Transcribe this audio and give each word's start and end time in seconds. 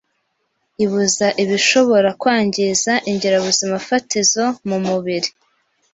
ibuza 0.83 1.27
ibishobora 1.43 2.09
kwangiza 2.21 2.93
ingirabuzima-fatizo 3.09 4.43
mu 4.67 4.77
mubiri. 4.85 5.29